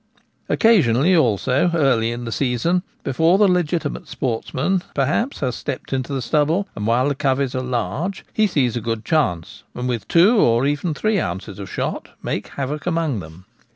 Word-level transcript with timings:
Occasionally, 0.49 1.15
also, 1.15 1.69
early 1.75 2.11
in 2.11 2.25
the 2.25 2.31
season, 2.31 2.81
before 3.03 3.37
the 3.37 3.47
legitimate 3.47 4.07
sportsman 4.07 4.81
perhaps 4.95 5.41
has 5.41 5.53
stepped 5.53 5.93
into 5.93 6.11
the 6.11 6.23
stubble, 6.23 6.67
and 6.75 6.87
while 6.87 7.07
the 7.07 7.13
coveys 7.13 7.53
are 7.53 7.61
large, 7.61 8.25
he 8.33 8.47
sees 8.47 8.75
a 8.75 8.81
good 8.81 9.05
chance, 9.05 9.61
and 9.75 9.87
with 9.87 10.07
two 10.07 10.37
or 10.37 10.65
even 10.65 10.95
three 10.95 11.19
ounces 11.19 11.59
of 11.59 11.69
shot 11.69 12.07
makes 12.23 12.49
havoc 12.49 12.87
among 12.87 13.19
them. 13.19 13.45